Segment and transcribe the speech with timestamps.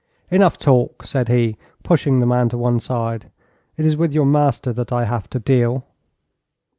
[0.31, 3.29] 'Enough talk,' said he, pushing the man to one side.
[3.77, 5.85] 'It is with your master that I have to deal.'